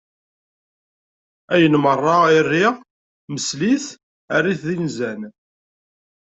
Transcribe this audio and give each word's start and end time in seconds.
Ayen 1.53 1.75
merra 1.83 2.17
i 2.37 2.39
riɣ 2.51 2.75
msel-it 3.35 3.85
err-it 4.35 4.61
d 4.67 4.69
inzan. 4.75 5.21